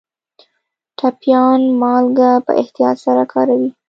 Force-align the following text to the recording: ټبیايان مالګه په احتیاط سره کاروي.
ټبیايان 0.97 1.61
مالګه 1.81 2.31
په 2.45 2.51
احتیاط 2.61 2.97
سره 3.05 3.23
کاروي. 3.33 3.69